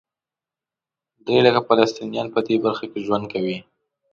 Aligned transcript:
درې 1.25 1.39
لکه 1.47 1.61
فلسطینیان 1.67 2.27
په 2.31 2.39
دې 2.47 2.55
برخه 2.65 2.85
کې 2.91 2.99
ژوند 3.05 3.25
کوي. 3.33 3.57